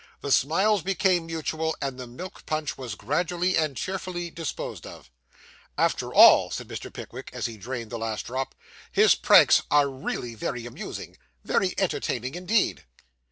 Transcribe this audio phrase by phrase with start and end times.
[0.21, 5.11] The smiles became mutual, and the milk punch was gradually and cheerfully disposed of.
[5.77, 6.91] 'After all,' said Mr.
[6.91, 8.55] Pickwick, as he drained the last drop,
[8.91, 12.85] 'his pranks are really very amusing; very entertaining indeed.